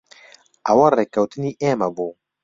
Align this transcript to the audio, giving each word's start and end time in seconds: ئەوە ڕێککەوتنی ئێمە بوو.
ئەوە 0.65 0.87
ڕێککەوتنی 0.97 1.57
ئێمە 1.61 1.89
بوو. 1.95 2.11